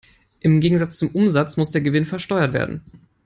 [0.39, 2.81] Im Gegensatz zum Umsatz muss der Gewinn versteuert werden.